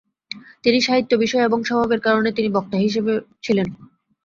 তিনি 0.63 0.79
সাহিত্য 0.81 1.11
বিষয় 1.17 1.43
এবং 1.43 1.59
স্বভাবের 1.63 1.99
কারণে 1.99 2.29
তিনি 2.31 2.49
বক্তা 2.55 2.77
হিসাবে 2.77 3.13
ছিলেন। 3.43 3.67